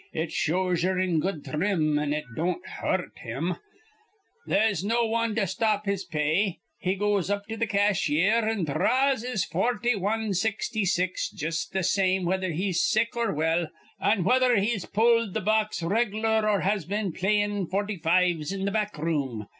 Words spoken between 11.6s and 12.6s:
th' same whether